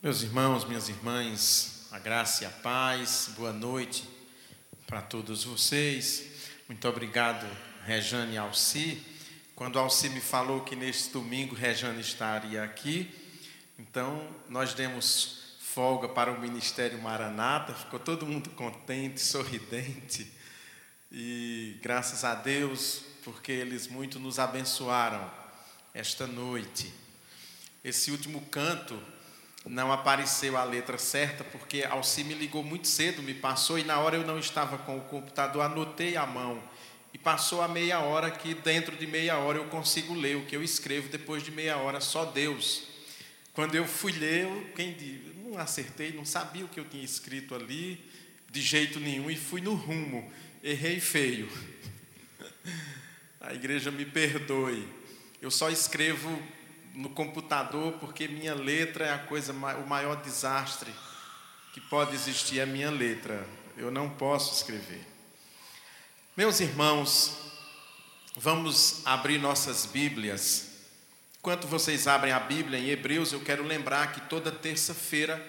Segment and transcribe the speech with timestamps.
[0.00, 4.08] Meus irmãos, minhas irmãs, a graça e a paz, boa noite
[4.86, 6.22] para todos vocês.
[6.68, 7.44] Muito obrigado,
[7.84, 9.04] Rejane e Alci.
[9.56, 13.12] Quando Alci me falou que neste domingo Rejane estaria aqui,
[13.76, 20.32] então nós demos folga para o Ministério Maranata, ficou todo mundo contente, sorridente.
[21.10, 25.28] E graças a Deus, porque eles muito nos abençoaram
[25.92, 26.94] esta noite.
[27.82, 29.17] Esse último canto
[29.68, 33.98] não apareceu a letra certa, porque Alci me ligou muito cedo, me passou, e na
[33.98, 36.62] hora eu não estava com o computador, anotei a mão.
[37.12, 40.56] E passou a meia hora que dentro de meia hora eu consigo ler o que
[40.56, 42.88] eu escrevo depois de meia hora, só Deus.
[43.52, 44.96] Quando eu fui ler, eu, quem
[45.44, 48.04] não acertei, não sabia o que eu tinha escrito ali,
[48.50, 50.30] de jeito nenhum, e fui no rumo.
[50.62, 51.48] Errei feio.
[53.40, 54.86] A igreja me perdoe.
[55.40, 56.42] Eu só escrevo
[56.98, 60.92] no computador, porque minha letra é a coisa, o maior desastre
[61.72, 63.46] que pode existir é a minha letra.
[63.76, 65.06] Eu não posso escrever.
[66.36, 67.36] Meus irmãos,
[68.36, 70.70] vamos abrir nossas Bíblias.
[71.38, 75.40] Enquanto vocês abrem a Bíblia em Hebreus, eu quero lembrar que toda terça-feira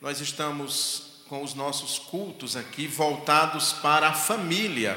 [0.00, 4.96] nós estamos com os nossos cultos aqui voltados para a família.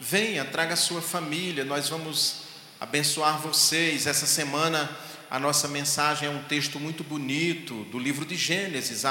[0.00, 2.46] Venha, traga sua família, nós vamos
[2.80, 4.08] abençoar vocês.
[4.08, 4.90] Essa semana
[5.30, 9.04] a nossa mensagem é um texto muito bonito do livro de Gênesis,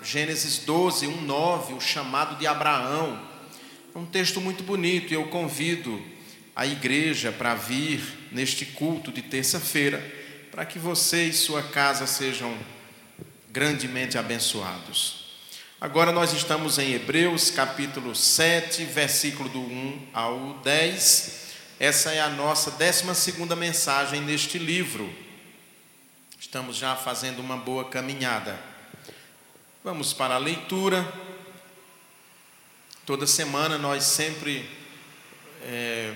[0.00, 3.20] Gênesis 12, 1, 9, o chamado de Abraão.
[3.92, 6.00] É um texto muito bonito e eu convido
[6.54, 10.00] a igreja para vir neste culto de terça-feira,
[10.52, 12.56] para que você e sua casa sejam
[13.50, 15.24] grandemente abençoados.
[15.80, 21.42] Agora nós estamos em Hebreus capítulo 7, versículo do 1 ao 10.
[21.80, 25.23] Essa é a nossa décima segunda mensagem neste livro.
[26.54, 28.56] Estamos já fazendo uma boa caminhada.
[29.82, 31.04] Vamos para a leitura.
[33.04, 34.64] Toda semana nós sempre
[35.62, 36.14] é,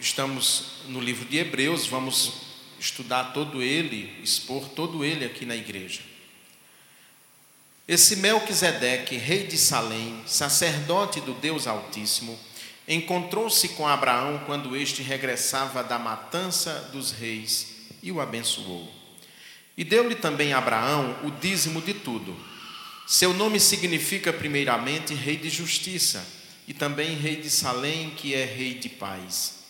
[0.00, 2.32] estamos no livro de Hebreus, vamos
[2.80, 6.00] estudar todo ele, expor todo ele aqui na igreja.
[7.86, 12.40] Esse Melquisedeque, rei de Salém, sacerdote do Deus Altíssimo,
[12.88, 17.66] encontrou-se com Abraão quando este regressava da matança dos reis
[18.02, 18.97] e o abençoou.
[19.78, 22.36] E deu-lhe também Abraão o dízimo de tudo.
[23.06, 26.26] Seu nome significa, primeiramente, Rei de Justiça,
[26.66, 29.60] e também Rei de Salém, que é Rei de Paz.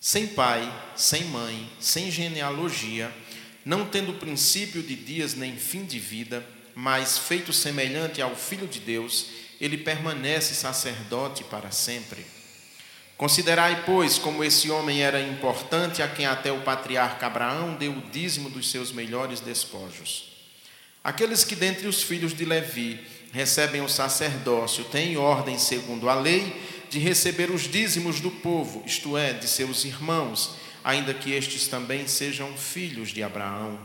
[0.00, 3.14] Sem pai, sem mãe, sem genealogia,
[3.64, 6.44] não tendo princípio de dias nem fim de vida,
[6.74, 9.26] mas feito semelhante ao Filho de Deus,
[9.60, 12.26] ele permanece sacerdote para sempre.
[13.18, 18.00] Considerai, pois, como esse homem era importante, a quem até o patriarca Abraão deu o
[18.12, 20.28] dízimo dos seus melhores despojos.
[21.02, 26.62] Aqueles que dentre os filhos de Levi recebem o sacerdócio têm ordem, segundo a lei,
[26.88, 30.54] de receber os dízimos do povo, isto é, de seus irmãos,
[30.84, 33.80] ainda que estes também sejam filhos de Abraão.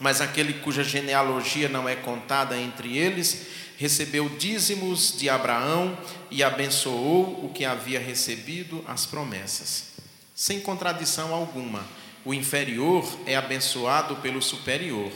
[0.00, 5.96] Mas aquele cuja genealogia não é contada entre eles, recebeu dízimos de Abraão
[6.30, 9.92] e abençoou o que havia recebido as promessas.
[10.34, 11.84] Sem contradição alguma,
[12.24, 15.10] o inferior é abençoado pelo superior.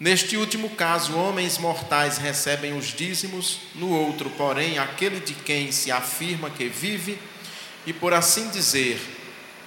[0.00, 5.92] Neste último caso, homens mortais recebem os dízimos, no outro, porém, aquele de quem se
[5.92, 7.18] afirma que vive,
[7.86, 9.00] e por assim dizer,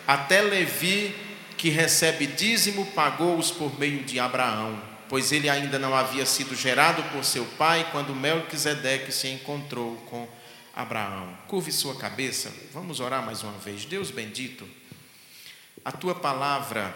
[0.05, 1.15] até Levi,
[1.57, 7.03] que recebe dízimo, pagou-os por meio de Abraão pois ele ainda não havia sido gerado
[7.11, 10.27] por seu pai quando Melquisedeque se encontrou com
[10.75, 11.37] Abraão.
[11.47, 13.85] Curve sua cabeça, vamos orar mais uma vez.
[13.85, 14.67] Deus bendito,
[15.83, 16.93] a tua palavra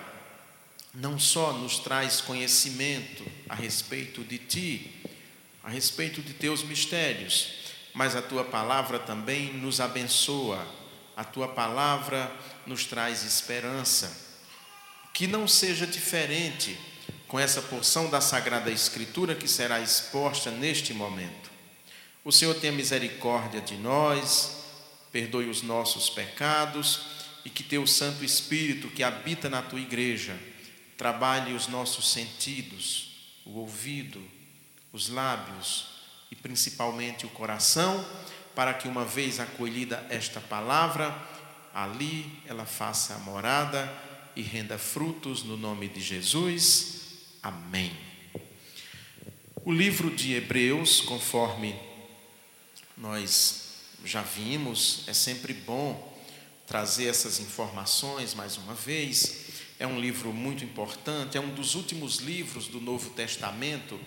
[0.94, 5.02] não só nos traz conhecimento a respeito de ti,
[5.64, 7.54] a respeito de teus mistérios,
[7.94, 10.66] mas a tua palavra também nos abençoa,
[11.16, 12.32] a tua palavra
[12.66, 14.31] nos traz esperança.
[15.14, 16.78] Que não seja diferente
[17.28, 21.50] com essa porção da Sagrada Escritura que será exposta neste momento.
[22.26, 24.58] O Senhor tenha misericórdia de nós,
[25.14, 27.02] perdoe os nossos pecados
[27.46, 30.38] e que teu Santo Espírito que habita na tua igreja
[30.98, 34.22] trabalhe os nossos sentidos, o ouvido,
[34.92, 35.88] os lábios
[36.30, 38.06] e principalmente o coração,
[38.54, 41.16] para que uma vez acolhida esta palavra,
[41.74, 43.90] ali ela faça a morada
[44.36, 47.02] e renda frutos no nome de Jesus.
[47.42, 47.92] Amém.
[49.64, 51.76] O livro de Hebreus, conforme
[52.98, 56.12] nós já vimos, é sempre bom
[56.66, 59.50] trazer essas informações mais uma vez.
[59.78, 64.00] é um livro muito importante, é um dos últimos livros do Novo Testamento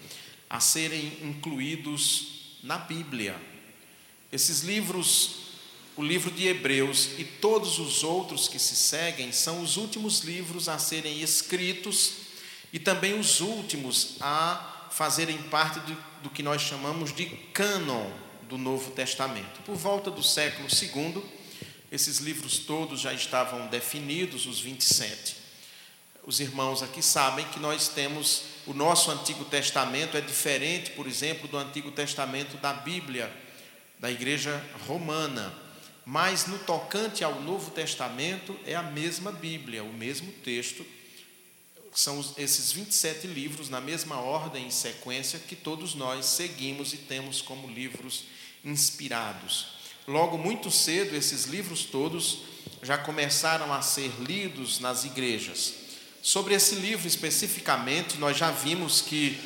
[0.49, 3.35] a serem incluídos na Bíblia.
[4.31, 5.44] Esses livros,
[5.97, 10.69] o livro de Hebreus e todos os outros que se seguem, são os últimos livros
[10.69, 12.15] a serem escritos
[12.73, 18.11] e também os últimos a fazerem parte do, do que nós chamamos de cânon
[18.49, 19.63] do Novo Testamento.
[19.63, 21.23] Por volta do século II,
[21.91, 25.37] esses livros todos já estavam definidos, os 27.
[26.27, 31.47] Os irmãos aqui sabem que nós temos o nosso Antigo Testamento é diferente, por exemplo,
[31.47, 33.31] do Antigo Testamento da Bíblia,
[33.99, 35.64] da Igreja Romana.
[36.05, 40.85] Mas no tocante ao Novo Testamento é a mesma Bíblia, o mesmo texto.
[41.95, 47.41] São esses 27 livros, na mesma ordem e sequência, que todos nós seguimos e temos
[47.41, 48.25] como livros
[48.65, 49.69] inspirados.
[50.07, 52.41] Logo, muito cedo, esses livros todos
[52.83, 55.75] já começaram a ser lidos nas igrejas.
[56.23, 59.39] Sobre esse livro especificamente, nós já vimos que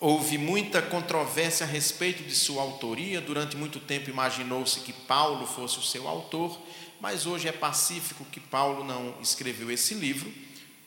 [0.00, 3.20] houve muita controvérsia a respeito de sua autoria.
[3.20, 6.60] Durante muito tempo imaginou-se que Paulo fosse o seu autor,
[7.00, 10.32] mas hoje é pacífico que Paulo não escreveu esse livro,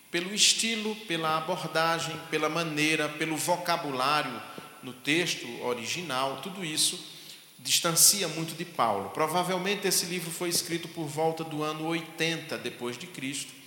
[0.10, 4.42] pelo estilo, pela abordagem, pela maneira, pelo vocabulário
[4.84, 7.12] no texto original, tudo isso
[7.60, 9.12] distancia muito de Paulo.
[9.12, 13.62] Provavelmente esse livro foi escrito por volta do ano 80 depois de Cristo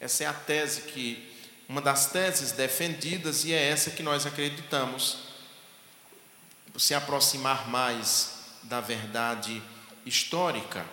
[0.00, 1.27] essa é a tese que,
[1.68, 5.18] uma das teses defendidas, e é essa que nós acreditamos
[6.78, 9.62] se aproximar mais da verdade
[10.06, 10.86] histórica.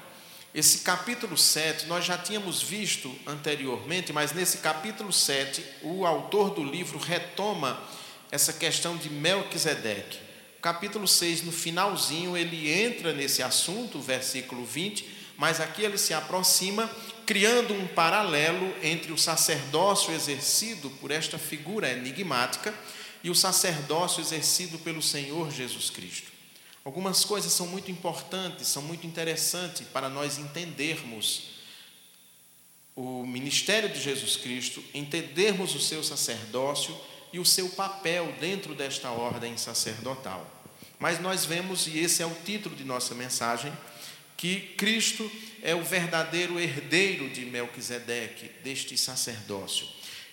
[0.53, 6.63] Esse capítulo 7 nós já tínhamos visto anteriormente, mas nesse capítulo 7 o autor do
[6.63, 7.79] livro retoma
[8.29, 10.19] essa questão de Melquisedeque.
[10.61, 15.07] capítulo 6, no finalzinho, ele entra nesse assunto, versículo 20,
[15.37, 16.89] mas aqui ele se aproxima
[17.25, 22.73] criando um paralelo entre o sacerdócio exercido por esta figura enigmática
[23.23, 26.31] e o sacerdócio exercido pelo Senhor Jesus Cristo.
[26.83, 31.55] Algumas coisas são muito importantes, são muito interessantes para nós entendermos
[32.95, 36.95] o ministério de Jesus Cristo, entendermos o seu sacerdócio
[37.33, 40.49] e o seu papel dentro desta ordem sacerdotal.
[40.99, 43.73] Mas nós vemos, e esse é o título de nossa mensagem,
[44.37, 45.29] que Cristo
[45.65, 49.87] é o verdadeiro herdeiro de Melquisedeque, deste sacerdócio.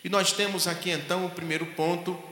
[0.05, 2.23] E nós temos aqui então o primeiro ponto,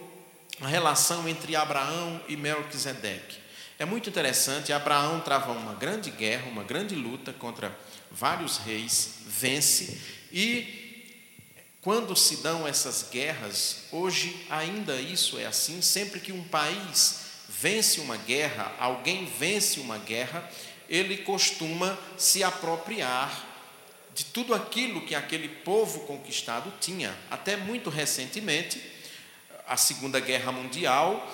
[0.61, 3.39] a relação entre Abraão e Melquisedeque.
[3.79, 7.75] É muito interessante, Abraão trava uma grande guerra, uma grande luta contra
[8.11, 9.99] vários reis, vence
[10.31, 11.17] e
[11.81, 18.01] quando se dão essas guerras, hoje ainda isso é assim, sempre que um país vence
[18.01, 20.47] uma guerra, alguém vence uma guerra,
[20.91, 23.47] ele costuma se apropriar
[24.13, 27.17] de tudo aquilo que aquele povo conquistado tinha.
[27.31, 28.83] Até muito recentemente,
[29.69, 31.25] a Segunda Guerra Mundial,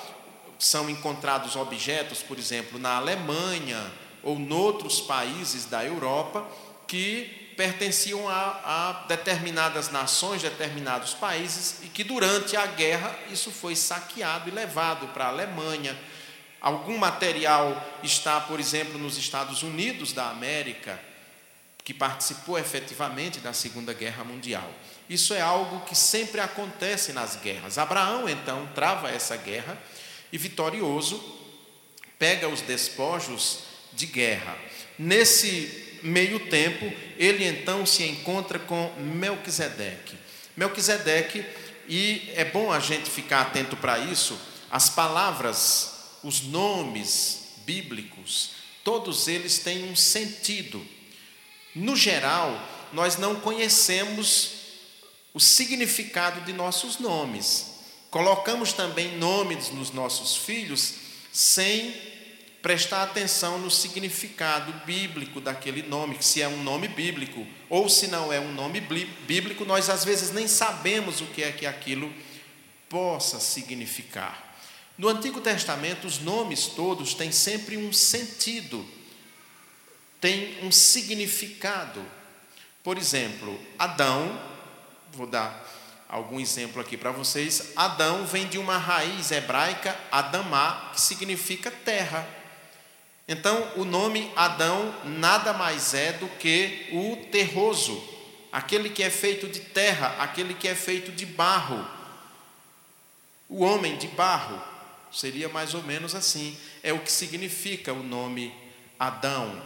[0.59, 3.93] são encontrados objetos, por exemplo, na Alemanha
[4.23, 6.47] ou noutros países da Europa
[6.87, 13.75] que pertenciam a, a, determinadas nações, determinados países, e que durante a guerra isso foi
[13.75, 15.99] saqueado e levado para a Alemanha,
[16.67, 21.01] Algum material está, por exemplo, nos Estados Unidos da América,
[21.85, 24.69] que participou efetivamente da Segunda Guerra Mundial.
[25.09, 27.79] Isso é algo que sempre acontece nas guerras.
[27.79, 29.81] Abraão, então, trava essa guerra
[30.33, 31.23] e, vitorioso,
[32.19, 33.61] pega os despojos
[33.93, 34.59] de guerra.
[34.99, 40.19] Nesse meio tempo, ele então se encontra com Melquisedeque.
[40.57, 41.47] Melquisedeque,
[41.87, 44.37] e é bom a gente ficar atento para isso,
[44.69, 48.51] as palavras os nomes bíblicos,
[48.85, 50.85] todos eles têm um sentido.
[51.75, 52.61] No geral,
[52.93, 54.53] nós não conhecemos
[55.35, 57.77] o significado de nossos nomes.
[58.11, 60.95] Colocamos também nomes nos nossos filhos
[61.33, 61.95] sem
[62.63, 68.33] prestar atenção no significado bíblico daquele nome, se é um nome bíblico ou se não
[68.33, 72.13] é um nome bíblico, nós às vezes nem sabemos o que é que aquilo
[72.89, 74.46] possa significar.
[74.99, 78.85] No Antigo Testamento, os nomes todos têm sempre um sentido,
[80.21, 82.03] têm um significado.
[82.83, 84.41] Por exemplo, Adão,
[85.13, 85.67] vou dar
[86.09, 87.73] algum exemplo aqui para vocês.
[87.77, 92.27] Adão vem de uma raiz hebraica, Adamá, que significa terra.
[93.29, 98.03] Então, o nome Adão nada mais é do que o terroso,
[98.53, 101.85] aquele que é feito de terra, aquele que é feito de barro.
[103.49, 104.76] O homem de barro.
[105.17, 106.55] Seria mais ou menos assim.
[106.83, 108.55] É o que significa o nome
[108.99, 109.63] Adão.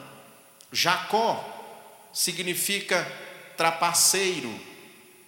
[0.70, 3.04] Jacó significa
[3.56, 4.48] trapaceiro,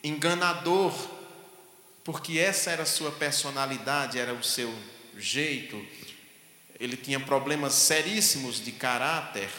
[0.02, 0.95] enganador,
[2.05, 4.73] porque essa era a sua personalidade, era o seu
[5.19, 5.85] jeito.
[6.79, 9.50] Ele tinha problemas seríssimos de caráter.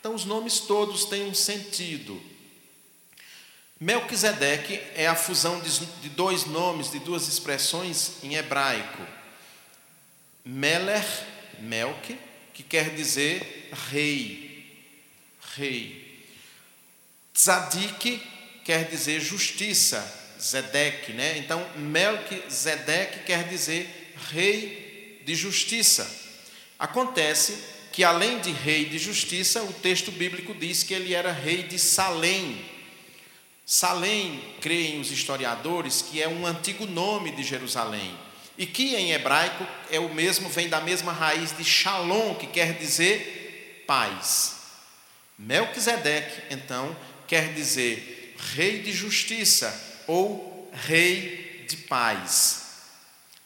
[0.00, 2.20] Então, os nomes todos têm um sentido.
[3.78, 9.17] Melquisedeque é a fusão de dois nomes, de duas expressões em hebraico.
[10.50, 11.04] Meler,
[11.60, 12.18] Melk,
[12.54, 14.66] que quer dizer rei,
[15.54, 16.24] rei.
[17.34, 18.18] Tzadik
[18.64, 20.00] quer dizer justiça,
[20.40, 21.36] Zedek, né?
[21.36, 26.10] Então, Melquisedeque quer dizer rei de justiça.
[26.78, 27.58] Acontece
[27.92, 31.78] que além de rei de justiça, o texto bíblico diz que ele era rei de
[31.78, 32.64] Salém,
[33.66, 38.16] Salém, creem os historiadores, que é um antigo nome de Jerusalém,
[38.58, 42.74] e que em hebraico é o mesmo, vem da mesma raiz de Shalom, que quer
[42.74, 44.56] dizer paz.
[45.38, 46.94] Melquisedeque, então,
[47.28, 52.66] quer dizer rei de justiça ou rei de paz.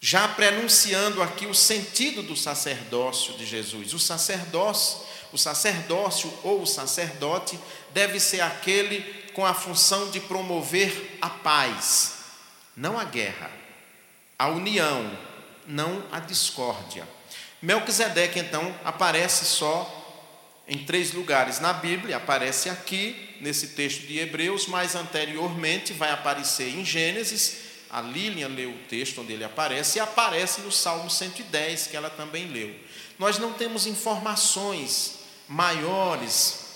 [0.01, 3.93] Já prenunciando aqui o sentido do sacerdócio de Jesus.
[3.93, 4.99] O sacerdócio,
[5.31, 7.59] o sacerdócio ou o sacerdote
[7.93, 9.03] deve ser aquele
[9.35, 12.15] com a função de promover a paz,
[12.77, 13.62] não a guerra,
[14.43, 15.09] a união,
[15.69, 17.07] não a discórdia.
[17.63, 19.89] Melquisedeque, então, aparece só
[20.67, 26.71] em três lugares na Bíblia, aparece aqui, nesse texto de Hebreus, mas anteriormente vai aparecer
[26.71, 27.59] em Gênesis,
[27.89, 32.11] a Lilian leu o texto onde ele aparece, e aparece no Salmo 110, que ela
[32.11, 32.75] também leu.
[33.21, 36.75] Nós não temos informações maiores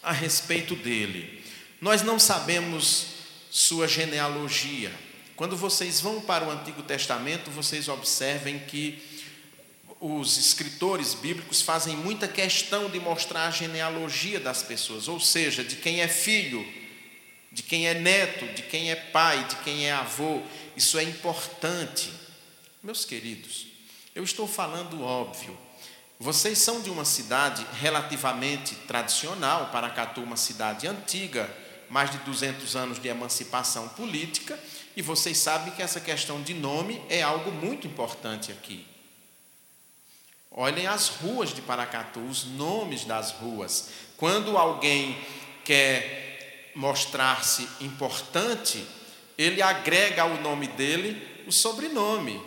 [0.00, 1.44] a respeito dele.
[1.80, 3.06] Nós não sabemos
[3.50, 4.92] sua genealogia.
[5.42, 9.02] Quando vocês vão para o Antigo Testamento, vocês observem que
[9.98, 15.74] os escritores bíblicos fazem muita questão de mostrar a genealogia das pessoas, ou seja, de
[15.74, 16.64] quem é filho,
[17.50, 20.40] de quem é neto, de quem é pai, de quem é avô.
[20.76, 22.12] Isso é importante.
[22.80, 23.66] Meus queridos,
[24.14, 25.58] eu estou falando óbvio.
[26.20, 31.52] Vocês são de uma cidade relativamente tradicional, Paracatu, uma cidade antiga,
[31.90, 34.56] mais de 200 anos de emancipação política,
[34.96, 38.86] e vocês sabem que essa questão de nome é algo muito importante aqui.
[40.50, 43.88] Olhem as ruas de Paracatu, os nomes das ruas.
[44.18, 45.16] Quando alguém
[45.64, 48.84] quer mostrar-se importante,
[49.38, 52.40] ele agrega ao nome dele o sobrenome.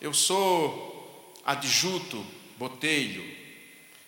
[0.00, 2.26] Eu sou adjuto
[2.58, 3.24] Botelho,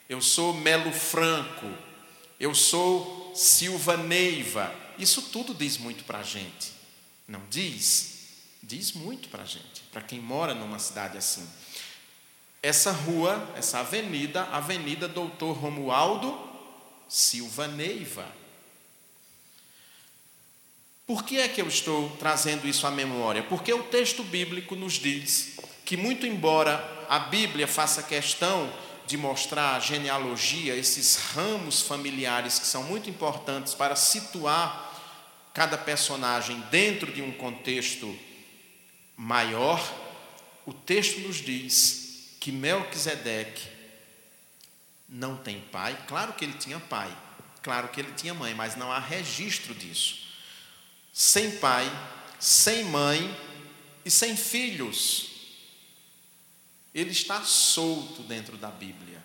[0.08, 1.70] eu sou Melo Franco,
[2.40, 4.74] eu sou Silva Neiva.
[4.98, 6.77] Isso tudo diz muito para a gente.
[7.28, 8.16] Não diz?
[8.62, 11.46] Diz muito para a gente, para quem mora numa cidade assim.
[12.62, 16.48] Essa rua, essa avenida, Avenida Doutor Romualdo
[17.08, 18.26] Silva Neiva.
[21.06, 23.42] Por que é que eu estou trazendo isso à memória?
[23.42, 28.70] Porque o texto bíblico nos diz que, muito embora a Bíblia faça questão
[29.06, 34.87] de mostrar a genealogia, esses ramos familiares que são muito importantes para situar
[35.58, 38.16] cada personagem dentro de um contexto
[39.16, 39.82] maior,
[40.64, 43.66] o texto nos diz que Melquisedeque
[45.08, 45.98] não tem pai.
[46.06, 47.12] Claro que ele tinha pai,
[47.60, 50.28] claro que ele tinha mãe, mas não há registro disso.
[51.12, 51.90] Sem pai,
[52.38, 53.36] sem mãe
[54.04, 55.26] e sem filhos.
[56.94, 59.20] Ele está solto dentro da Bíblia.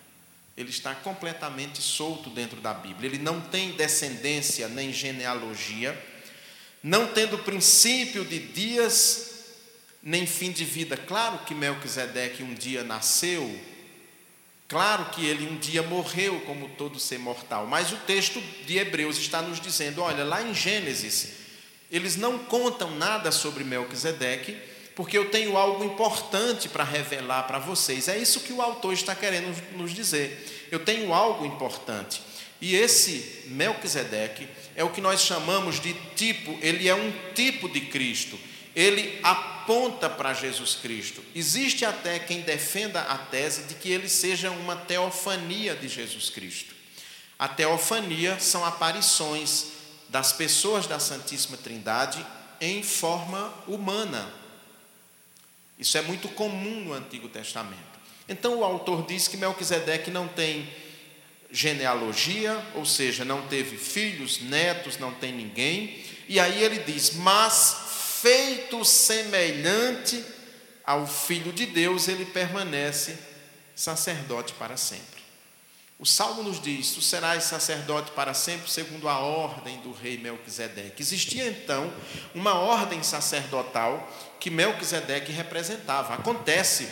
[0.56, 3.08] Ele está completamente solto dentro da Bíblia.
[3.08, 6.12] Ele não tem descendência nem genealogia,
[6.84, 9.30] não tendo princípio de dias
[10.02, 10.98] nem fim de vida.
[10.98, 13.58] Claro que Melquisedeque um dia nasceu,
[14.68, 19.16] claro que ele um dia morreu como todo ser mortal, mas o texto de Hebreus
[19.16, 21.32] está nos dizendo: olha, lá em Gênesis,
[21.90, 24.54] eles não contam nada sobre Melquisedeque
[24.94, 28.06] porque eu tenho algo importante para revelar para vocês.
[28.06, 30.68] É isso que o autor está querendo nos dizer.
[30.70, 32.22] Eu tenho algo importante.
[32.60, 37.80] E esse Melquisedeque é o que nós chamamos de tipo, ele é um tipo de
[37.82, 38.38] Cristo.
[38.74, 41.22] Ele aponta para Jesus Cristo.
[41.34, 46.74] Existe até quem defenda a tese de que ele seja uma teofania de Jesus Cristo.
[47.38, 49.66] A teofania são aparições
[50.08, 52.24] das pessoas da Santíssima Trindade
[52.60, 54.32] em forma humana,
[55.78, 57.82] isso é muito comum no Antigo Testamento.
[58.28, 60.68] Então o autor diz que Melquisedeque não tem
[61.54, 66.04] genealogia, ou seja, não teve filhos, netos, não tem ninguém.
[66.28, 67.76] E aí ele diz: "Mas
[68.20, 70.22] feito semelhante
[70.84, 73.16] ao filho de Deus, ele permanece
[73.74, 75.22] sacerdote para sempre".
[75.96, 81.00] O Salmo nos diz: Tu serás sacerdote para sempre, segundo a ordem do rei Melquisedeque.
[81.00, 81.92] Existia então
[82.34, 86.14] uma ordem sacerdotal que Melquisedeque representava.
[86.14, 86.88] Acontece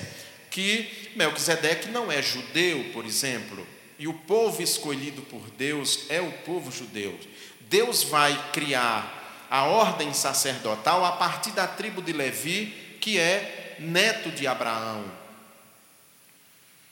[0.50, 3.66] que Melquisedeque não é judeu, por exemplo,
[3.99, 7.18] e o povo escolhido por Deus é o povo judeu.
[7.61, 14.30] Deus vai criar a ordem sacerdotal a partir da tribo de Levi, que é neto
[14.30, 15.04] de Abraão.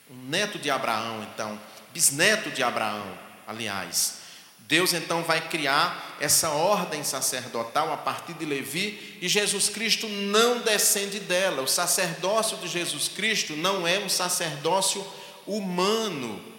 [0.09, 1.59] Um neto de Abraão, então
[1.93, 3.17] bisneto de Abraão,
[3.47, 4.21] aliás.
[4.59, 10.59] Deus então vai criar essa ordem sacerdotal a partir de Levi e Jesus Cristo não
[10.59, 11.61] descende dela.
[11.61, 15.05] O sacerdócio de Jesus Cristo não é um sacerdócio
[15.45, 16.50] humano.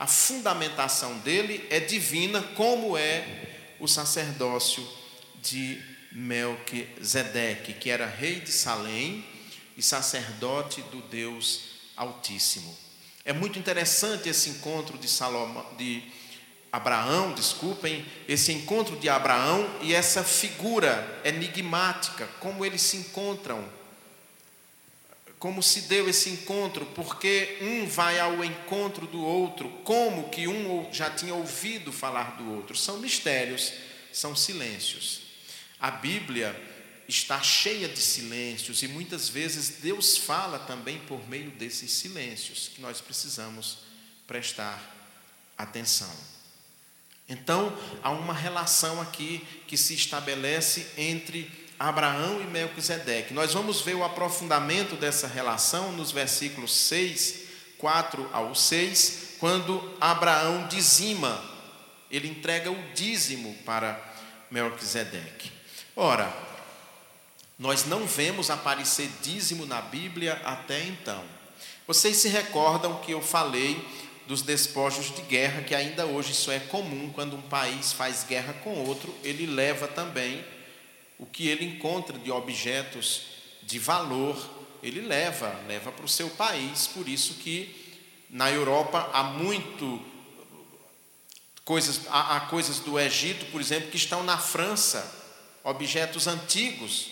[0.00, 3.22] A fundamentação dele é divina, como é
[3.78, 4.82] o sacerdócio
[5.42, 5.78] de
[6.10, 9.22] Melquisedeque, que era rei de Salém
[9.76, 11.60] e sacerdote do Deus
[11.94, 12.74] Altíssimo.
[13.26, 16.02] É muito interessante esse encontro de, Salomão, de
[16.72, 23.68] Abraão, desculpem, esse encontro de Abraão e essa figura enigmática, como eles se encontram,
[25.40, 30.86] como se deu esse encontro, porque um vai ao encontro do outro, como que um
[30.92, 32.76] já tinha ouvido falar do outro.
[32.76, 33.72] São mistérios,
[34.12, 35.22] são silêncios.
[35.80, 36.54] A Bíblia
[37.08, 42.82] está cheia de silêncios e muitas vezes Deus fala também por meio desses silêncios que
[42.82, 43.78] nós precisamos
[44.26, 44.94] prestar
[45.56, 46.14] atenção.
[47.26, 51.44] Então, há uma relação aqui que se estabelece entre
[51.80, 53.32] Abraão e Melquisedeque.
[53.32, 57.40] Nós vamos ver o aprofundamento dessa relação nos versículos 6,
[57.78, 61.42] 4 ao 6, quando Abraão dizima,
[62.10, 63.98] ele entrega o dízimo para
[64.50, 65.50] Melquisedeque.
[65.96, 66.30] Ora,
[67.58, 71.24] nós não vemos aparecer dízimo na Bíblia até então.
[71.86, 73.82] Vocês se recordam que eu falei
[74.26, 78.52] dos despojos de guerra, que ainda hoje isso é comum, quando um país faz guerra
[78.62, 80.44] com outro, ele leva também
[81.20, 83.24] o que ele encontra de objetos
[83.62, 84.36] de valor,
[84.82, 86.86] ele leva, leva para o seu país.
[86.86, 88.00] Por isso que
[88.30, 90.02] na Europa há muito
[91.62, 95.14] coisas, há, há coisas do Egito, por exemplo, que estão na França,
[95.62, 97.10] objetos antigos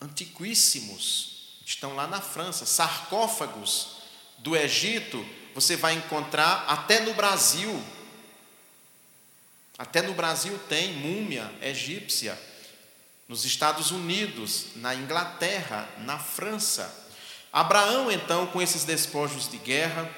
[0.00, 3.96] antiquíssimos, estão lá na França, sarcófagos
[4.38, 7.82] do Egito, você vai encontrar até no Brasil.
[9.76, 12.38] Até no Brasil tem múmia egípcia.
[13.28, 17.06] Nos Estados Unidos, na Inglaterra, na França.
[17.52, 20.10] Abraão, então, com esses despojos de guerra,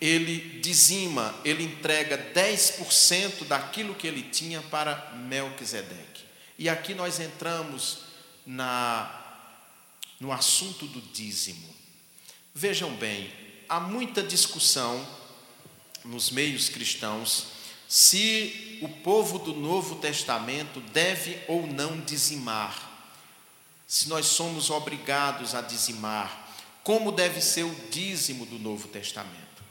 [0.00, 6.24] ele dizima, ele entrega 10% daquilo que ele tinha para Melquisedeque.
[6.58, 7.98] E aqui nós entramos
[8.46, 9.20] na
[10.20, 11.74] no assunto do dízimo.
[12.54, 13.30] Vejam bem,
[13.68, 15.06] há muita discussão
[16.04, 17.46] nos meios cristãos
[17.94, 22.90] se o povo do Novo Testamento deve ou não dizimar,
[23.86, 26.50] se nós somos obrigados a dizimar,
[26.82, 29.62] como deve ser o dízimo do Novo Testamento.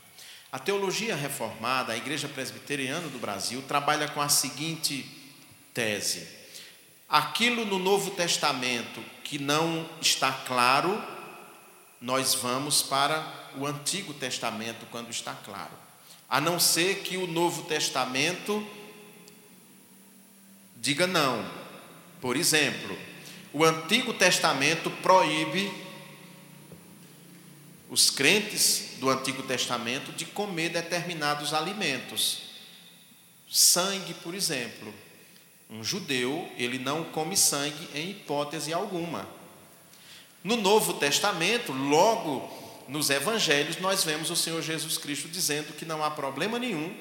[0.50, 5.06] A teologia reformada, a Igreja Presbiteriana do Brasil, trabalha com a seguinte
[5.74, 6.26] tese:
[7.10, 11.04] aquilo no Novo Testamento que não está claro,
[12.00, 15.83] nós vamos para o Antigo Testamento quando está claro.
[16.34, 18.68] A não ser que o Novo Testamento
[20.78, 21.48] diga não.
[22.20, 22.98] Por exemplo,
[23.54, 25.72] o Antigo Testamento proíbe
[27.88, 32.40] os crentes do Antigo Testamento de comer determinados alimentos.
[33.48, 34.92] Sangue, por exemplo.
[35.70, 39.30] Um judeu, ele não come sangue em hipótese alguma.
[40.44, 46.04] No Novo Testamento, logo nos evangelhos, nós vemos o Senhor Jesus Cristo dizendo que não
[46.04, 46.96] há problema nenhum,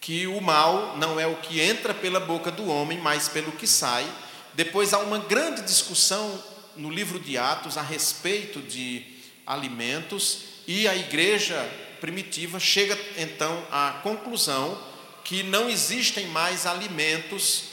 [0.00, 3.66] que o mal não é o que entra pela boca do homem, mas pelo que
[3.66, 4.06] sai.
[4.52, 6.42] Depois há uma grande discussão
[6.76, 9.04] no livro de Atos a respeito de
[9.46, 11.56] alimentos, e a igreja
[12.00, 14.78] primitiva chega então à conclusão
[15.22, 17.64] que não existem mais alimentos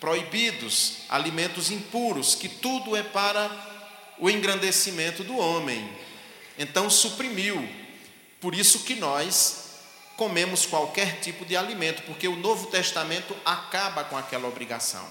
[0.00, 3.50] proibidos, alimentos impuros, que tudo é para
[4.18, 5.88] o engrandecimento do homem.
[6.58, 7.66] Então suprimiu.
[8.40, 9.68] Por isso que nós
[10.16, 15.06] comemos qualquer tipo de alimento, porque o Novo Testamento acaba com aquela obrigação.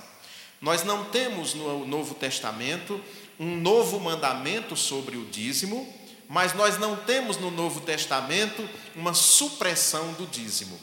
[0.60, 3.02] Nós não temos no Novo Testamento
[3.40, 5.88] um novo mandamento sobre o dízimo,
[6.28, 10.78] mas nós não temos no Novo Testamento uma supressão do dízimo.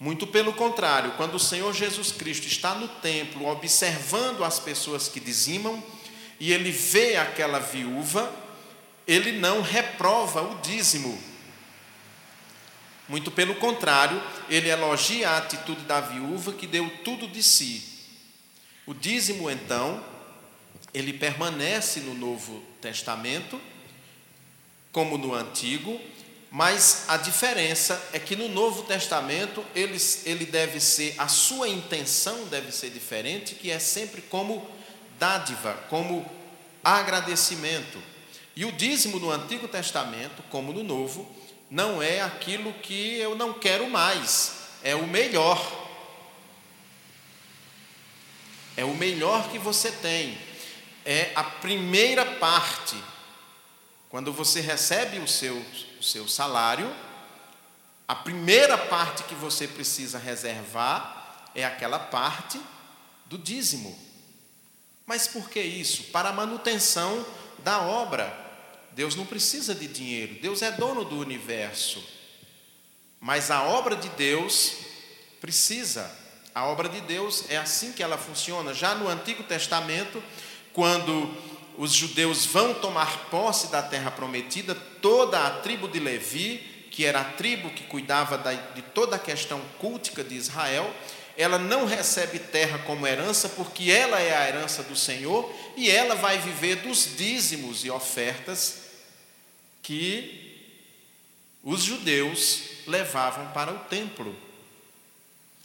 [0.00, 5.20] Muito pelo contrário, quando o Senhor Jesus Cristo está no templo observando as pessoas que
[5.20, 5.82] dizimam
[6.40, 8.32] e ele vê aquela viúva,
[9.08, 11.18] ele não reprova o dízimo.
[13.08, 17.82] Muito pelo contrário, ele elogia a atitude da viúva que deu tudo de si.
[18.86, 20.04] O dízimo, então,
[20.92, 23.58] ele permanece no Novo Testamento,
[24.92, 25.98] como no Antigo,
[26.50, 32.44] mas a diferença é que no Novo Testamento ele, ele deve ser, a sua intenção
[32.46, 34.70] deve ser diferente, que é sempre como
[35.18, 36.30] dádiva, como
[36.84, 37.98] agradecimento.
[38.58, 41.32] E o dízimo no Antigo Testamento, como no Novo,
[41.70, 45.64] não é aquilo que eu não quero mais, é o melhor.
[48.76, 50.36] É o melhor que você tem.
[51.04, 52.96] É a primeira parte.
[54.08, 55.64] Quando você recebe o seu
[56.00, 56.92] o seu salário,
[58.08, 62.60] a primeira parte que você precisa reservar é aquela parte
[63.24, 63.96] do dízimo.
[65.06, 66.10] Mas por que isso?
[66.10, 67.24] Para a manutenção
[67.60, 68.47] da obra.
[68.92, 72.02] Deus não precisa de dinheiro, Deus é dono do universo.
[73.20, 74.76] Mas a obra de Deus
[75.40, 76.10] precisa.
[76.54, 78.74] A obra de Deus é assim que ela funciona.
[78.74, 80.22] Já no Antigo Testamento,
[80.72, 81.34] quando
[81.76, 86.58] os judeus vão tomar posse da terra prometida, toda a tribo de Levi,
[86.90, 88.36] que era a tribo que cuidava
[88.74, 90.92] de toda a questão cultica de Israel,
[91.38, 96.16] ela não recebe terra como herança, porque ela é a herança do Senhor e ela
[96.16, 98.80] vai viver dos dízimos e ofertas
[99.80, 100.66] que
[101.62, 104.36] os judeus levavam para o templo.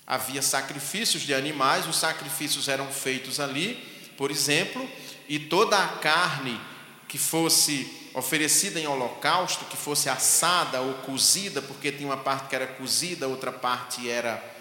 [0.06, 3.74] Havia sacrifícios de animais, os sacrifícios eram feitos ali,
[4.16, 4.88] por exemplo,
[5.28, 6.62] e toda a carne
[7.08, 12.56] que fosse oferecida em holocausto, que fosse assada ou cozida, porque tinha uma parte que
[12.56, 14.54] era cozida, outra parte era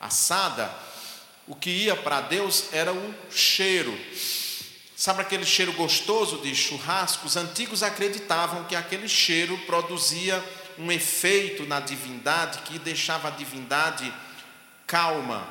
[0.00, 0.72] assada,
[1.46, 3.96] o que ia para Deus era o cheiro.
[4.96, 7.26] Sabe aquele cheiro gostoso de churrasco?
[7.26, 10.42] Os antigos acreditavam que aquele cheiro produzia
[10.78, 14.12] um efeito na divindade que deixava a divindade
[14.86, 15.46] calma,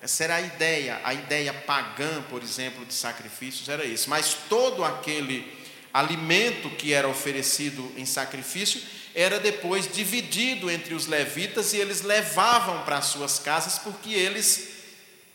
[0.00, 4.10] essa era a ideia, a ideia pagã, por exemplo, de sacrifícios era isso.
[4.10, 5.50] Mas todo aquele
[5.92, 8.80] alimento que era oferecido em sacrifício
[9.18, 14.68] era depois dividido entre os levitas e eles levavam para suas casas porque eles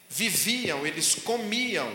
[0.07, 1.91] viviam, eles comiam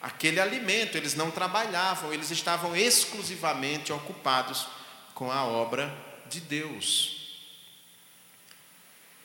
[0.00, 4.68] aquele alimento, eles não trabalhavam, eles estavam exclusivamente ocupados
[5.12, 5.92] com a obra
[6.30, 7.40] de Deus.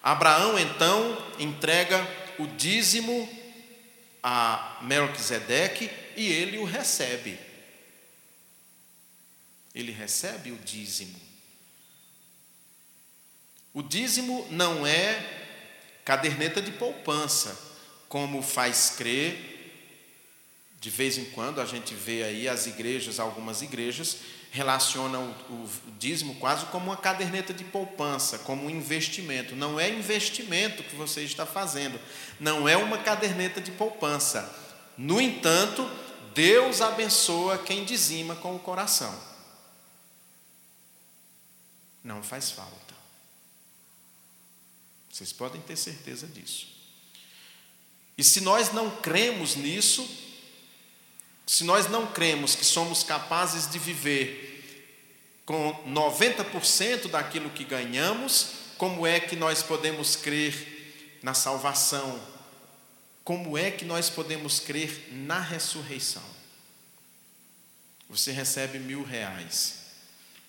[0.02, 2.04] Abraão então entrega
[2.40, 3.30] o dízimo
[4.24, 7.38] a Melquisedeque e ele o recebe.
[9.76, 11.29] Ele recebe o dízimo.
[13.80, 15.26] O dízimo não é
[16.04, 17.58] caderneta de poupança,
[18.10, 19.72] como faz crer.
[20.82, 24.18] De vez em quando a gente vê aí as igrejas, algumas igrejas,
[24.52, 29.56] relaciona o, o, dízimo quase como uma caderneta de poupança, como um investimento.
[29.56, 31.98] Não é investimento que você está fazendo,
[32.38, 34.54] não é uma caderneta de poupança.
[34.98, 35.90] No entanto,
[36.36, 39.18] Deus abençoa quem dizima com o coração.
[42.04, 42.89] Não faz falta.
[45.20, 46.66] Vocês podem ter certeza disso.
[48.18, 50.10] E se nós não cremos nisso,
[51.46, 59.06] se nós não cremos que somos capazes de viver com 90% daquilo que ganhamos, como
[59.06, 62.18] é que nós podemos crer na salvação?
[63.22, 66.24] Como é que nós podemos crer na ressurreição?
[68.10, 69.80] Você recebe mil reais.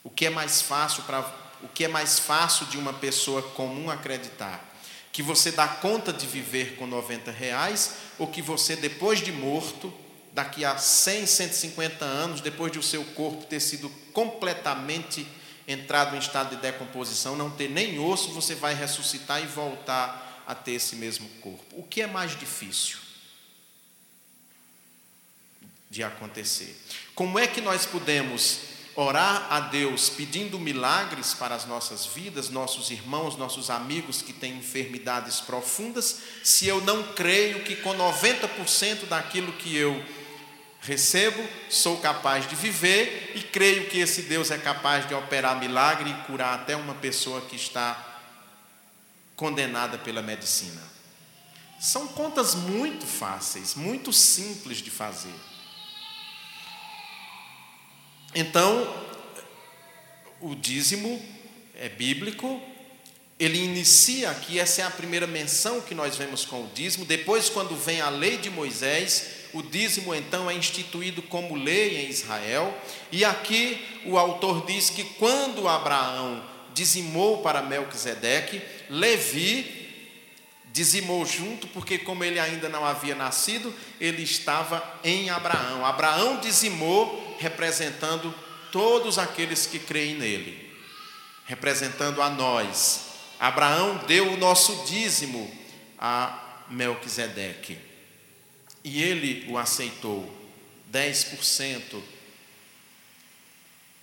[0.04, 3.90] O que é mais fácil para o que é mais fácil de uma pessoa comum
[3.90, 4.68] acreditar?
[5.12, 9.92] Que você dá conta de viver com 90 reais ou que você, depois de morto,
[10.32, 15.26] daqui a 100, 150 anos, depois de o seu corpo ter sido completamente
[15.66, 20.54] entrado em estado de decomposição, não ter nem osso, você vai ressuscitar e voltar a
[20.54, 21.64] ter esse mesmo corpo.
[21.72, 22.98] O que é mais difícil
[25.88, 26.76] de acontecer?
[27.14, 28.60] Como é que nós podemos
[29.00, 34.58] orar a Deus pedindo milagres para as nossas vidas, nossos irmãos, nossos amigos que têm
[34.58, 40.04] enfermidades profundas, se eu não creio que com 90% daquilo que eu
[40.82, 46.10] recebo, sou capaz de viver e creio que esse Deus é capaz de operar milagre
[46.10, 48.06] e curar até uma pessoa que está
[49.34, 50.82] condenada pela medicina.
[51.80, 55.34] São contas muito fáceis, muito simples de fazer.
[58.34, 58.94] Então,
[60.40, 61.20] o dízimo
[61.74, 62.62] é bíblico,
[63.38, 67.04] ele inicia aqui, essa é a primeira menção que nós vemos com o dízimo.
[67.04, 72.08] Depois, quando vem a lei de Moisés, o dízimo então é instituído como lei em
[72.08, 72.72] Israel,
[73.10, 79.80] e aqui o autor diz que quando Abraão dizimou para Melquisedeque, Levi
[80.72, 85.84] dizimou junto, porque como ele ainda não havia nascido, ele estava em Abraão.
[85.84, 88.32] Abraão dizimou, representando
[88.70, 90.72] todos aqueles que creem nele,
[91.46, 93.06] representando a nós.
[93.40, 95.50] Abraão deu o nosso dízimo
[95.98, 97.76] a Melquisedeque.
[98.84, 100.32] E ele o aceitou,
[100.92, 102.00] 10%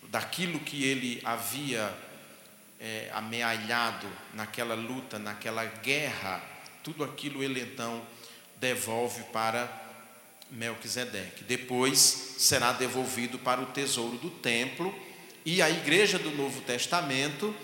[0.09, 1.95] daquilo que ele havia
[2.79, 8.01] é, amealhado naquela luta, naquela guerra tudo aquilo ele então
[8.61, 9.65] devolve para
[10.51, 11.43] Melquisedeque.
[11.43, 14.93] Depois será devolvido para o tesouro do templo,
[15.45, 17.55] e a igreja do Novo Testamento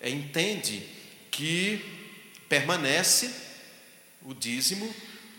[0.00, 0.88] é, entende
[1.30, 1.84] que
[2.48, 3.30] permanece
[4.22, 4.94] o dízimo,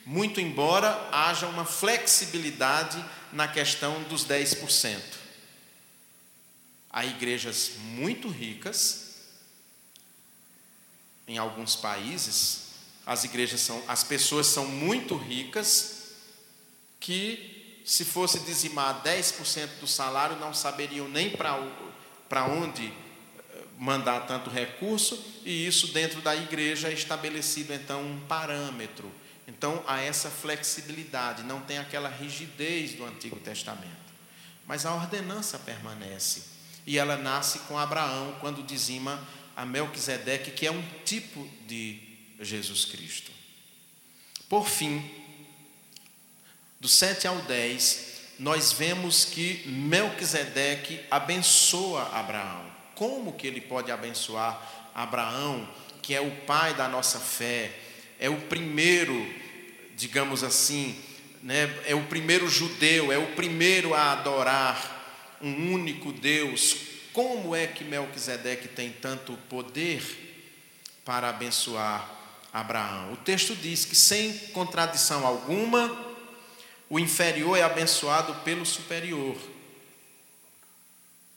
[0.05, 5.01] muito embora haja uma flexibilidade na questão dos 10%.
[6.89, 9.07] Há igrejas muito ricas,
[11.27, 12.67] em alguns países,
[13.05, 15.96] as igrejas são, as pessoas são muito ricas,
[16.99, 24.49] que se fosse dizimar 10% do salário, não saberiam nem para onde eh, mandar tanto
[24.49, 29.09] recurso, e isso dentro da igreja é estabelecido então um parâmetro.
[29.47, 34.07] Então há essa flexibilidade, não tem aquela rigidez do Antigo Testamento.
[34.65, 36.43] Mas a ordenança permanece.
[36.85, 41.99] E ela nasce com Abraão, quando dizima a Melquisedeque, que é um tipo de
[42.41, 43.31] Jesus Cristo.
[44.49, 45.09] Por fim,
[46.79, 48.05] do 7 ao 10,
[48.39, 52.65] nós vemos que Melquisedeque abençoa Abraão.
[52.95, 55.67] Como que ele pode abençoar Abraão,
[56.01, 57.71] que é o pai da nossa fé,
[58.19, 59.27] é o primeiro,
[59.95, 60.95] digamos assim,
[61.41, 66.75] né, é o primeiro judeu, é o primeiro a adorar um único Deus.
[67.13, 70.25] Como é que Melquisedeque tem tanto poder
[71.03, 72.17] para abençoar
[72.51, 73.13] Abraão.
[73.13, 76.06] O texto diz que, sem contradição alguma,
[76.89, 79.35] o inferior é abençoado pelo superior.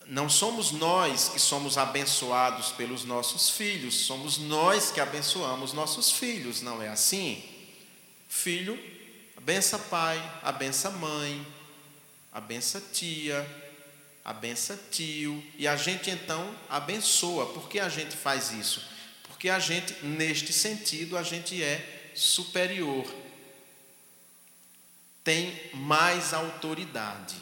[0.07, 6.63] Não somos nós que somos abençoados pelos nossos filhos, somos nós que abençoamos nossos filhos,
[6.63, 7.43] não é assim?
[8.29, 8.79] Filho,
[9.37, 11.47] abença pai, abença mãe,
[12.33, 13.47] abença tia,
[14.25, 17.47] abença tio, e a gente então abençoa.
[17.47, 18.83] Por que a gente faz isso?
[19.23, 23.07] Porque a gente, neste sentido, a gente é superior.
[25.23, 27.37] Tem mais autoridade.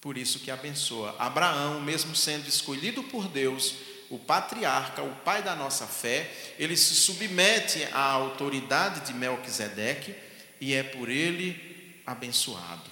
[0.00, 1.14] Por isso que abençoa.
[1.18, 3.74] Abraão, mesmo sendo escolhido por Deus,
[4.08, 10.14] o patriarca, o pai da nossa fé, ele se submete à autoridade de Melquisedeque
[10.60, 12.90] e é por ele abençoado.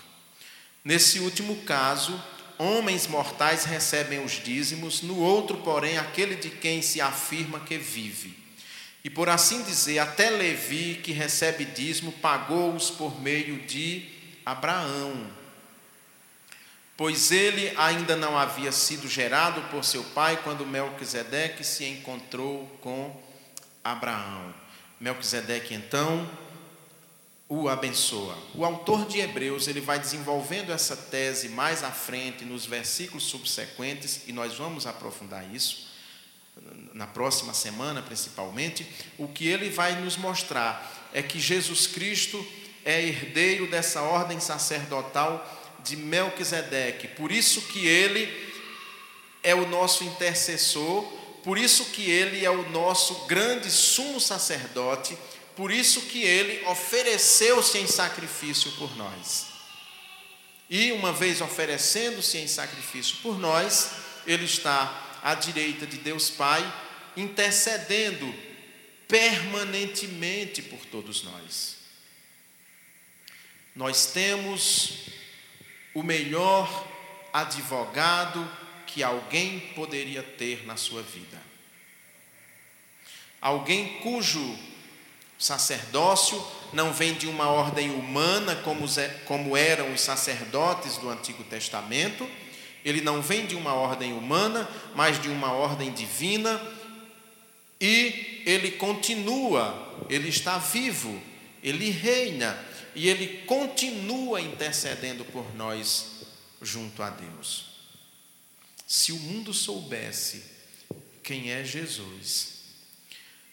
[0.85, 2.21] Nesse último caso,
[2.59, 8.44] homens mortais recebem os dízimos, no outro, porém, aquele de quem se afirma que vive.
[9.05, 14.09] E por assim dizer, até Levi, que recebe dízimo, pagou-os por meio de
[14.47, 15.31] Abraão.
[16.97, 23.15] Pois ele ainda não havia sido gerado por seu pai quando Melquisedeque se encontrou com
[23.83, 24.55] Abraão.
[24.99, 26.27] Melquisedeque então
[27.47, 28.39] o abençoa.
[28.55, 34.23] O autor de Hebreus, ele vai desenvolvendo essa tese mais à frente nos versículos subsequentes
[34.27, 35.94] e nós vamos aprofundar isso
[36.93, 38.87] na próxima semana, principalmente.
[39.19, 42.45] O que ele vai nos mostrar é que Jesus Cristo
[42.85, 45.45] é herdeiro dessa ordem sacerdotal
[45.83, 47.09] de Melquisedeque.
[47.09, 48.53] Por isso que ele
[49.43, 51.03] é o nosso intercessor,
[51.43, 55.17] por isso que ele é o nosso grande sumo sacerdote
[55.57, 59.47] por isso que ele ofereceu-se em sacrifício por nós.
[60.69, 63.91] E uma vez oferecendo-se em sacrifício por nós,
[64.27, 66.63] ele está à direita de Deus Pai,
[67.17, 68.33] intercedendo
[69.09, 71.77] permanentemente por todos nós.
[73.75, 75.07] Nós temos
[75.95, 76.87] o melhor
[77.33, 78.47] advogado
[78.87, 81.43] que alguém poderia ter na sua vida.
[83.41, 84.59] Alguém cujo
[85.39, 88.87] sacerdócio não vem de uma ordem humana, como,
[89.25, 92.29] como eram os sacerdotes do Antigo Testamento,
[92.85, 96.61] ele não vem de uma ordem humana, mas de uma ordem divina,
[97.81, 101.21] e ele continua, ele está vivo,
[101.63, 102.59] ele reina,
[102.95, 106.27] e ele continua intercedendo por nós
[106.61, 107.75] junto a Deus.
[108.87, 110.45] Se o mundo soubesse
[111.23, 112.55] quem é Jesus,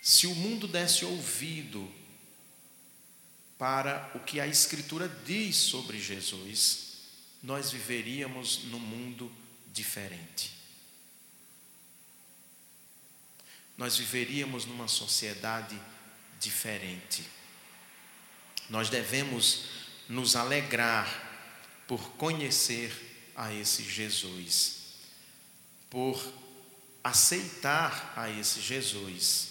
[0.02, 1.90] se o mundo desse ouvido
[3.58, 6.91] para o que a Escritura diz sobre Jesus,
[7.42, 9.32] nós viveríamos num mundo
[9.74, 10.62] diferente.
[13.82, 15.76] nós viveríamos numa sociedade
[16.40, 17.24] diferente.
[18.70, 19.64] Nós devemos
[20.08, 21.10] nos alegrar
[21.88, 24.76] por conhecer a esse Jesus,
[25.90, 26.24] por
[27.04, 29.48] aceitar a esse Jesus,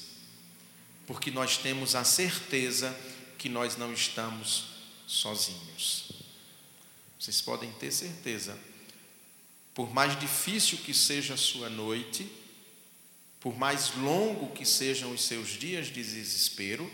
[1.08, 2.96] porque nós temos a certeza
[3.36, 4.66] que nós não estamos
[5.08, 6.09] sozinhos.
[7.20, 8.58] Vocês podem ter certeza,
[9.74, 12.26] por mais difícil que seja a sua noite,
[13.38, 16.90] por mais longo que sejam os seus dias de desespero,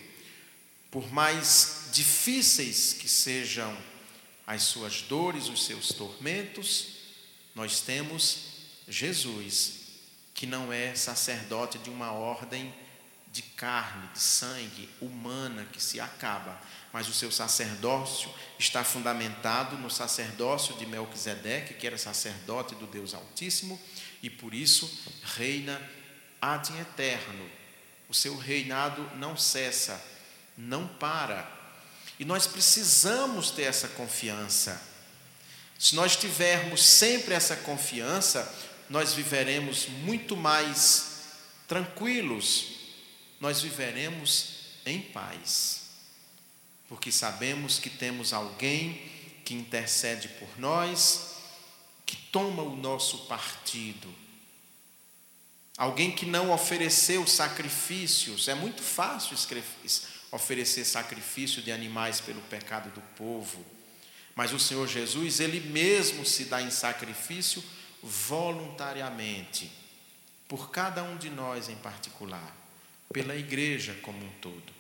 [0.90, 3.76] por mais difíceis que sejam
[4.44, 6.88] as suas dores, os seus tormentos,
[7.54, 8.38] nós temos
[8.88, 9.74] Jesus,
[10.34, 12.74] que não é sacerdote de uma ordem
[13.30, 16.60] de carne, de sangue humana que se acaba,
[16.92, 23.14] mas o seu sacerdócio está fundamentado no sacerdócio de Melquisedeque, que era sacerdote do Deus
[23.14, 23.80] Altíssimo,
[24.22, 24.90] e por isso
[25.36, 25.80] reina
[26.40, 27.50] ad eterno.
[28.08, 30.02] O seu reinado não cessa,
[30.56, 31.50] não para.
[32.18, 34.80] E nós precisamos ter essa confiança.
[35.78, 38.50] Se nós tivermos sempre essa confiança,
[38.88, 41.16] nós viveremos muito mais
[41.66, 42.68] tranquilos,
[43.40, 45.85] nós viveremos em paz,
[46.88, 49.02] porque sabemos que temos alguém
[49.44, 51.36] que intercede por nós,
[52.04, 54.26] que toma o nosso partido
[55.76, 58.48] Alguém que não ofereceu sacrifícios.
[58.48, 59.36] É muito fácil
[60.32, 63.64] oferecer sacrifício de animais pelo pecado do povo.
[64.34, 67.62] Mas o Senhor Jesus, Ele mesmo se dá em sacrifício
[68.02, 69.70] voluntariamente,
[70.48, 72.54] por cada um de nós em particular,
[73.12, 74.75] pela igreja como um todo.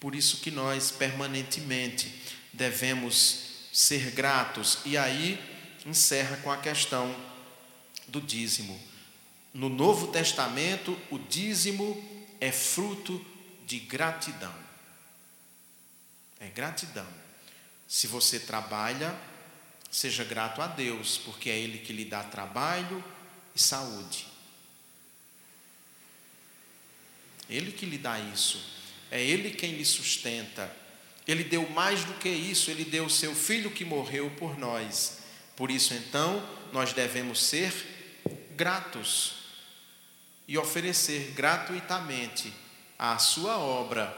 [0.00, 2.12] Por isso que nós permanentemente
[2.52, 4.78] devemos ser gratos.
[4.84, 5.40] E aí
[5.84, 7.14] encerra com a questão
[8.06, 8.78] do dízimo.
[9.52, 11.96] No Novo Testamento, o dízimo
[12.40, 13.24] é fruto
[13.66, 14.54] de gratidão.
[16.38, 17.06] É gratidão.
[17.86, 19.18] Se você trabalha,
[19.90, 23.02] seja grato a Deus, porque é Ele que lhe dá trabalho
[23.54, 24.26] e saúde.
[27.48, 28.77] Ele que lhe dá isso.
[29.10, 30.70] É Ele quem lhe sustenta.
[31.26, 35.18] Ele deu mais do que isso, Ele deu o seu filho que morreu por nós.
[35.56, 36.42] Por isso, então,
[36.72, 37.72] nós devemos ser
[38.56, 39.34] gratos
[40.46, 42.52] e oferecer gratuitamente
[42.98, 44.16] à sua obra,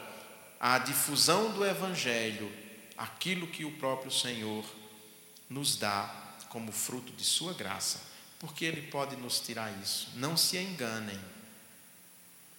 [0.60, 2.50] à difusão do Evangelho,
[2.96, 4.64] aquilo que o próprio Senhor
[5.48, 8.00] nos dá como fruto de Sua graça,
[8.38, 10.10] porque Ele pode nos tirar isso.
[10.14, 11.18] Não se enganem,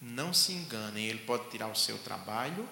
[0.02, 2.68] não se enganem, Ele pode tirar o seu trabalho,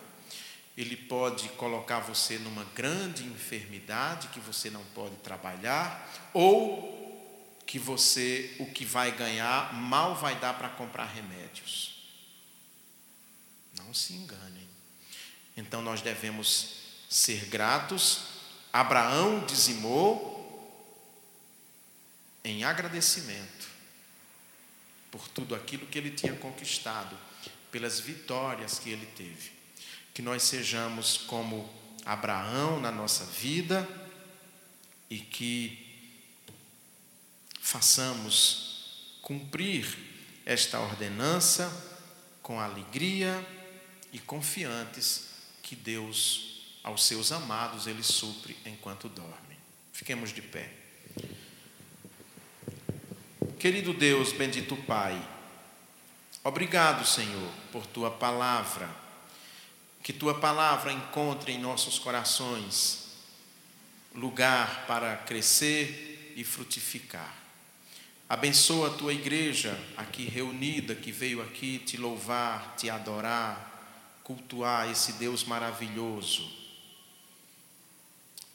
[0.76, 6.98] Ele pode colocar você numa grande enfermidade que você não pode trabalhar, ou
[7.64, 12.02] que você, o que vai ganhar, mal vai dar para comprar remédios.
[13.78, 14.68] Não se enganem.
[15.56, 18.22] Então nós devemos ser gratos.
[18.72, 20.40] Abraão dizimou
[22.42, 23.59] em agradecimento
[25.10, 27.16] por tudo aquilo que ele tinha conquistado,
[27.70, 29.50] pelas vitórias que ele teve.
[30.14, 31.68] Que nós sejamos como
[32.04, 33.88] Abraão na nossa vida
[35.08, 35.86] e que
[37.60, 39.86] façamos cumprir
[40.44, 41.70] esta ordenança
[42.42, 43.46] com alegria
[44.12, 45.28] e confiantes
[45.62, 49.56] que Deus, aos seus amados, Ele supre enquanto dorme.
[49.92, 50.79] Fiquemos de pé.
[53.60, 55.20] Querido Deus, bendito Pai,
[56.42, 58.88] obrigado, Senhor, por tua palavra.
[60.02, 63.18] Que tua palavra encontre em nossos corações
[64.14, 67.34] lugar para crescer e frutificar.
[68.26, 75.12] Abençoa a tua igreja aqui reunida, que veio aqui te louvar, te adorar, cultuar esse
[75.12, 76.59] Deus maravilhoso.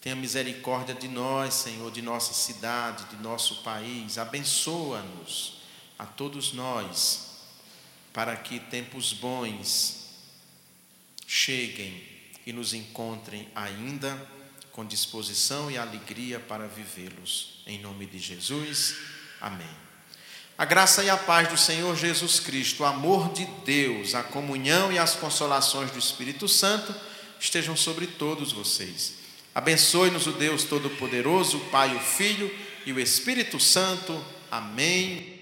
[0.06, 4.20] Tenha misericórdia de nós, Senhor, de nossa cidade, de nosso país.
[4.20, 5.62] Abençoa-nos,
[5.98, 7.32] a todos nós,
[8.13, 10.12] para que tempos bons
[11.26, 12.04] cheguem
[12.46, 14.16] e nos encontrem ainda
[14.72, 17.64] com disposição e alegria para vivê-los.
[17.66, 18.97] Em nome de Jesus.
[19.41, 19.76] Amém.
[20.56, 24.93] A graça e a paz do Senhor Jesus Cristo, o amor de Deus, a comunhão
[24.93, 26.93] e as consolações do Espírito Santo
[27.39, 29.14] estejam sobre todos vocês.
[29.56, 32.51] Abençoe-nos o Deus Todo-Poderoso, o Pai, o Filho
[32.86, 34.22] e o Espírito Santo.
[34.51, 35.35] Amém.